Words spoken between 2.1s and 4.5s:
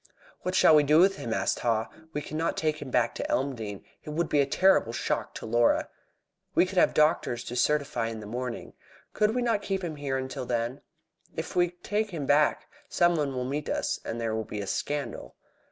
"We cannot take him back to Elmdene. It would be a